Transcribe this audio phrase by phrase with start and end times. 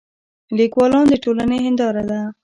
[0.57, 2.19] لیکوالان د ټولنې هنداره ده.